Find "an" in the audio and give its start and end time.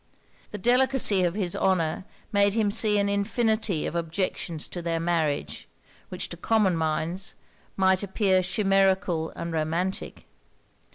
2.97-3.07